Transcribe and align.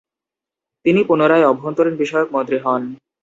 তিনি 0.85 1.01
পুনরায় 1.03 1.47
অভ্যন্তরীণ 1.47 1.95
বিষয়ক 1.95 2.27
মন্ত্রী 2.31 2.57
হন। 2.57 2.81